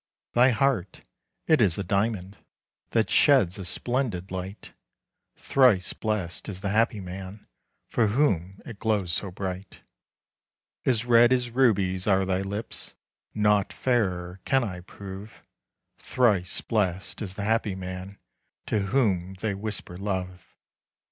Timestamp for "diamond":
1.83-2.35